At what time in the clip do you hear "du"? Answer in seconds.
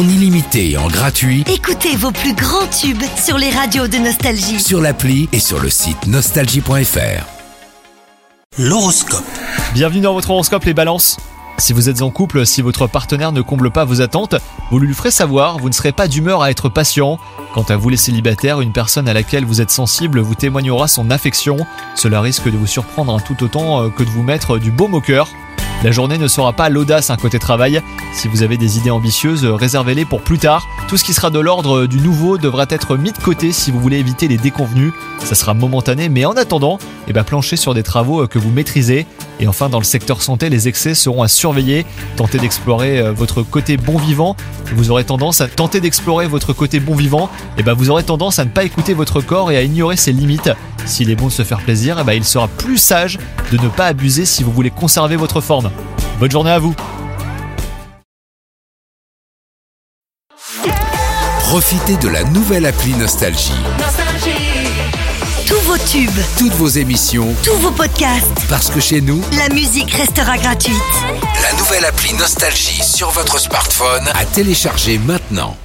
24.56-24.70, 31.86-32.00